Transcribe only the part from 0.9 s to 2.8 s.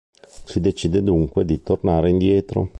dunque di tornare indietro.